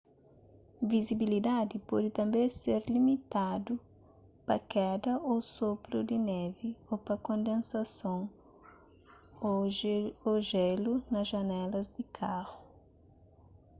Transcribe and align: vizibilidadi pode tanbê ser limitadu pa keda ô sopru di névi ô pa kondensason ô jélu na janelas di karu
vizibilidadi 0.91 1.75
pode 1.89 2.09
tanbê 2.17 2.43
ser 2.61 2.81
limitadu 2.95 3.73
pa 4.45 4.55
keda 4.71 5.13
ô 5.31 5.33
sopru 5.55 5.99
di 6.09 6.17
névi 6.31 6.69
ô 6.93 6.93
pa 7.05 7.15
kondensason 7.27 8.19
ô 10.31 10.31
jélu 10.51 10.93
na 11.13 11.21
janelas 11.31 11.87
di 11.95 12.03
karu 12.17 12.57